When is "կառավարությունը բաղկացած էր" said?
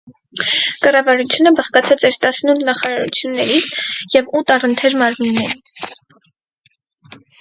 0.85-2.17